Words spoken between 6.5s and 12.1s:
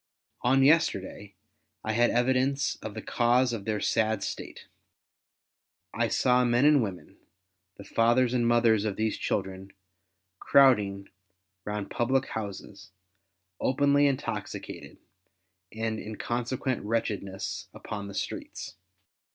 and women, the fathers and mothers of these children, crowding round